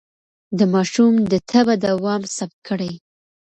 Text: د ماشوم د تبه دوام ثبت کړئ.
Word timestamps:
د 0.57 0.59
ماشوم 0.73 1.13
د 1.31 1.33
تبه 1.49 1.75
دوام 1.85 2.21
ثبت 2.35 2.57
کړئ. 2.67 2.93